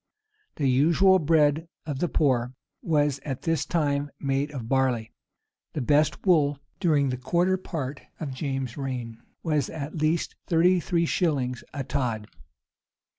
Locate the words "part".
7.55-8.01